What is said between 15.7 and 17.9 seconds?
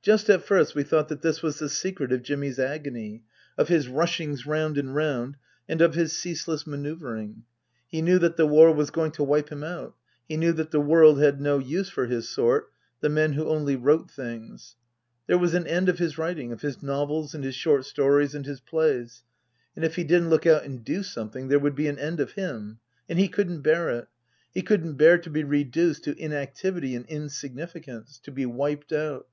of his writing, of his novels and his short